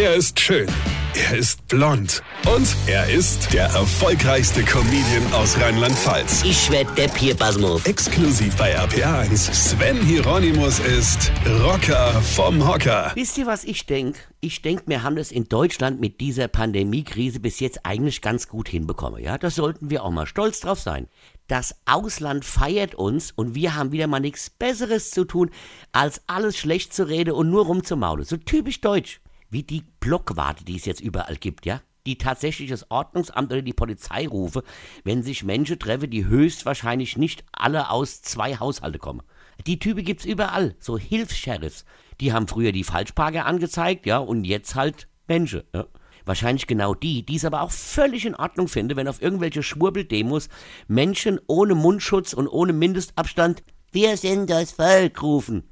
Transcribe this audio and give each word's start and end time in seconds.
Er 0.00 0.14
ist 0.14 0.40
schön. 0.40 0.66
Er 1.14 1.36
ist 1.36 1.68
blond. 1.68 2.22
Und 2.50 2.74
er 2.86 3.10
ist 3.10 3.52
der 3.52 3.64
erfolgreichste 3.64 4.62
Comedian 4.62 5.30
aus 5.34 5.60
Rheinland-Pfalz. 5.60 6.42
Ich 6.42 6.70
werd 6.70 6.96
der 6.96 7.08
Pierpasmus. 7.08 7.84
Exklusiv 7.84 8.56
bei 8.56 8.74
RPA1. 8.78 9.52
Sven 9.52 10.00
Hieronymus 10.00 10.78
ist 10.78 11.30
Rocker 11.62 12.12
vom 12.22 12.66
Hocker. 12.66 13.12
Wisst 13.14 13.36
ihr, 13.36 13.44
was 13.44 13.62
ich 13.64 13.84
denk? 13.84 14.16
Ich 14.40 14.62
denk, 14.62 14.84
wir 14.86 15.02
haben 15.02 15.16
das 15.16 15.30
in 15.30 15.50
Deutschland 15.50 16.00
mit 16.00 16.22
dieser 16.22 16.48
Pandemiekrise 16.48 17.38
bis 17.38 17.60
jetzt 17.60 17.84
eigentlich 17.84 18.22
ganz 18.22 18.48
gut 18.48 18.70
hinbekommen. 18.70 19.22
Ja, 19.22 19.36
da 19.36 19.50
sollten 19.50 19.90
wir 19.90 20.02
auch 20.02 20.10
mal 20.10 20.24
stolz 20.24 20.60
drauf 20.60 20.80
sein. 20.80 21.08
Das 21.46 21.76
Ausland 21.84 22.46
feiert 22.46 22.94
uns 22.94 23.32
und 23.32 23.54
wir 23.54 23.74
haben 23.74 23.92
wieder 23.92 24.06
mal 24.06 24.20
nichts 24.20 24.48
Besseres 24.48 25.10
zu 25.10 25.26
tun, 25.26 25.50
als 25.92 26.22
alles 26.26 26.56
schlecht 26.56 26.94
zu 26.94 27.06
reden 27.06 27.34
und 27.34 27.50
nur 27.50 27.66
rumzumaulen. 27.66 28.24
So 28.24 28.38
typisch 28.38 28.80
deutsch. 28.80 29.20
Wie 29.50 29.64
die 29.64 29.82
Blockwarte, 29.98 30.64
die 30.64 30.76
es 30.76 30.84
jetzt 30.84 31.00
überall 31.00 31.36
gibt, 31.36 31.66
ja? 31.66 31.80
Die 32.06 32.16
tatsächlich 32.16 32.70
das 32.70 32.90
Ordnungsamt 32.90 33.52
oder 33.52 33.62
die 33.62 33.74
Polizei 33.74 34.26
rufe, 34.26 34.62
wenn 35.04 35.22
sich 35.22 35.44
Menschen 35.44 35.78
treffen, 35.78 36.08
die 36.08 36.24
höchstwahrscheinlich 36.24 37.18
nicht 37.18 37.44
alle 37.52 37.90
aus 37.90 38.22
zwei 38.22 38.56
Haushalte 38.56 38.98
kommen. 38.98 39.22
Die 39.66 39.78
Typen 39.78 40.04
gibt's 40.04 40.24
überall, 40.24 40.74
so 40.78 40.96
Hilfs-Sheriffs. 40.96 41.84
Die 42.20 42.32
haben 42.32 42.48
früher 42.48 42.72
die 42.72 42.84
Falschparker 42.84 43.44
angezeigt, 43.44 44.06
ja, 44.06 44.18
und 44.18 44.44
jetzt 44.44 44.74
halt 44.74 45.08
Menschen, 45.28 45.64
ja. 45.74 45.86
Wahrscheinlich 46.24 46.66
genau 46.66 46.94
die, 46.94 47.24
die 47.24 47.36
es 47.36 47.44
aber 47.44 47.62
auch 47.62 47.70
völlig 47.70 48.26
in 48.26 48.34
Ordnung 48.34 48.68
finde, 48.68 48.94
wenn 48.94 49.08
auf 49.08 49.22
irgendwelche 49.22 49.62
Schwurbeldemos 49.62 50.48
Menschen 50.86 51.40
ohne 51.46 51.74
Mundschutz 51.74 52.34
und 52.34 52.46
ohne 52.46 52.72
Mindestabstand 52.72 53.62
Wir 53.90 54.16
sind 54.16 54.48
das 54.48 54.72
Volk 54.72 55.22
rufen. 55.22 55.64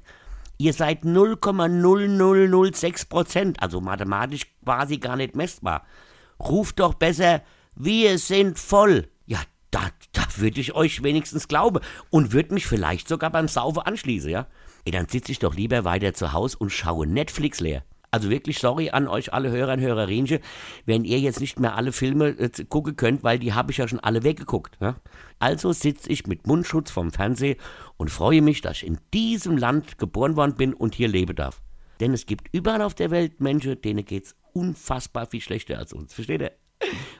Ihr 0.61 0.73
seid 0.73 1.03
0,0006 1.03 3.07
Prozent, 3.07 3.63
also 3.63 3.79
mathematisch 3.79 4.45
quasi 4.61 4.97
gar 4.97 5.15
nicht 5.15 5.33
messbar. 5.33 5.85
Ruft 6.37 6.81
doch 6.81 6.95
besser, 6.95 7.41
wir 7.75 8.17
sind 8.17 8.59
voll. 8.59 9.07
Ja, 9.25 9.39
da, 9.71 9.79
da 10.11 10.23
würde 10.35 10.59
ich 10.59 10.75
euch 10.75 11.01
wenigstens 11.01 11.47
glauben 11.47 11.79
und 12.09 12.33
würde 12.33 12.53
mich 12.53 12.67
vielleicht 12.67 13.07
sogar 13.07 13.29
beim 13.29 13.47
Saufen 13.47 13.83
anschließen, 13.83 14.29
ja? 14.29 14.47
Ey, 14.83 14.91
dann 14.91 15.07
sitze 15.07 15.31
ich 15.31 15.39
doch 15.39 15.55
lieber 15.55 15.85
weiter 15.85 16.13
zu 16.13 16.33
Hause 16.33 16.57
und 16.57 16.71
schaue 16.71 17.07
Netflix 17.07 17.61
leer. 17.61 17.85
Also 18.11 18.29
wirklich 18.29 18.59
sorry 18.59 18.89
an 18.89 19.07
euch 19.07 19.33
alle 19.33 19.51
Hörer 19.51 19.73
und 19.73 19.81
Hörerinchen, 19.81 20.39
wenn 20.85 21.05
ihr 21.05 21.19
jetzt 21.19 21.39
nicht 21.39 21.59
mehr 21.59 21.75
alle 21.75 21.91
Filme 21.91 22.29
äh, 22.29 22.49
gucken 22.67 22.95
könnt, 22.95 23.23
weil 23.23 23.37
die 23.37 23.53
habe 23.53 23.71
ich 23.71 23.77
ja 23.77 23.87
schon 23.87 23.99
alle 23.99 24.23
weggeguckt. 24.23 24.77
Ja? 24.81 24.95
Also 25.37 25.71
sitze 25.71 26.09
ich 26.09 26.25
mit 26.25 26.47
Mundschutz 26.47 26.89
vom 26.89 27.11
Fernseher 27.11 27.55
und 27.97 28.09
freue 28.09 28.41
mich, 28.41 28.61
dass 28.61 28.77
ich 28.77 28.87
in 28.87 28.97
diesem 29.13 29.57
Land 29.57 29.97
geboren 29.97 30.35
worden 30.35 30.55
bin 30.55 30.73
und 30.73 30.95
hier 30.95 31.07
leben 31.07 31.35
darf. 31.35 31.61
Denn 31.99 32.13
es 32.13 32.25
gibt 32.25 32.47
überall 32.51 32.81
auf 32.81 32.95
der 32.95 33.11
Welt 33.11 33.41
Menschen, 33.41 33.79
denen 33.81 34.05
geht's 34.05 34.35
unfassbar 34.53 35.27
viel 35.27 35.41
schlechter 35.41 35.77
als 35.77 35.93
uns. 35.93 36.13
Versteht 36.13 36.41
ihr? 36.41 36.51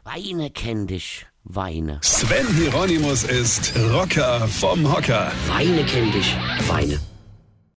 Weine 0.04 0.50
kenn 0.50 0.88
dich, 0.88 1.26
Weine. 1.44 2.00
Sven 2.02 2.48
Hieronymus 2.56 3.24
ist 3.24 3.74
Rocker 3.92 4.48
vom 4.48 4.92
Hocker. 4.92 5.32
Weine 5.48 5.84
kenn 5.86 6.12
dich, 6.12 6.36
Weine. 6.68 7.00